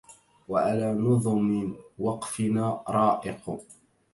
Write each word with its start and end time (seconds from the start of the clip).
وعلى 0.47 0.93
نظم 0.93 1.75
وقفنا 1.99 2.81
رائق 2.89 3.57